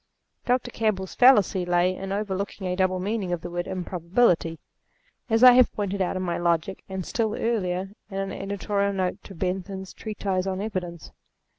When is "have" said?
5.51-5.71